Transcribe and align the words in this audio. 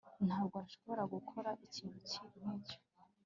ntabwo 0.27 0.55
nshobora 0.65 1.03
gukora 1.13 1.49
ikintu 1.65 1.97
nkicyo 2.41 2.77